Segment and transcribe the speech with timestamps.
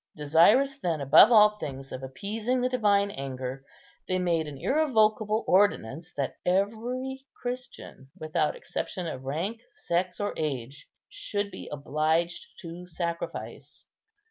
[0.15, 3.63] Desirous, then, above all things, of appeasing the divine anger,
[4.07, 10.87] they made an irrevocable ordinance that every Christian, without exception of rank, sex, or age,
[11.07, 13.85] should be obliged to sacrifice.